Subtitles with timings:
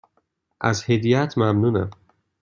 [0.61, 1.91] از هدیهات ممنونم.